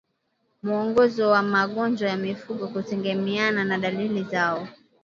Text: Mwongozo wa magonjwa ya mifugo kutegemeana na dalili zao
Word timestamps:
Mwongozo 0.63 1.29
wa 1.29 1.41
magonjwa 1.43 2.09
ya 2.09 2.17
mifugo 2.17 2.67
kutegemeana 2.67 3.63
na 3.65 3.77
dalili 3.77 4.23
zao 4.23 4.67